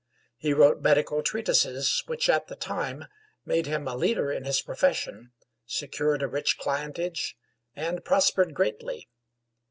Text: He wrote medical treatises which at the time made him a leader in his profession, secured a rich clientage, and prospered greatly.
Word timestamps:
He 0.35 0.51
wrote 0.51 0.81
medical 0.81 1.21
treatises 1.21 2.01
which 2.07 2.27
at 2.27 2.47
the 2.47 2.55
time 2.55 3.05
made 3.45 3.67
him 3.67 3.87
a 3.87 3.95
leader 3.95 4.31
in 4.31 4.45
his 4.45 4.59
profession, 4.59 5.31
secured 5.67 6.23
a 6.23 6.27
rich 6.27 6.57
clientage, 6.57 7.35
and 7.75 8.03
prospered 8.03 8.55
greatly. 8.55 9.09